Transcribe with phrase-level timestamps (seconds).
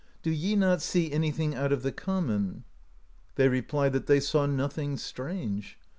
[0.23, 2.63] Do ye not see anything out of the common?"
[3.35, 5.77] They replied that they saw nothing strange.